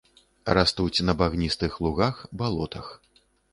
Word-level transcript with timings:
Растуць 0.57 1.03
на 1.09 1.13
багністых 1.21 1.77
лугах, 1.87 2.25
балотах. 2.43 2.93